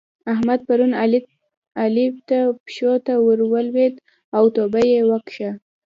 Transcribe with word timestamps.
احمد 0.33 0.59
پرون 0.67 0.91
علي 1.83 2.05
ته 2.29 2.39
پښو 2.65 2.93
ته 3.05 3.13
ور 3.25 3.39
ولېد 3.53 3.93
او 4.37 4.43
توبه 4.55 4.81
يې 4.91 5.01
وکښه. 5.09 5.51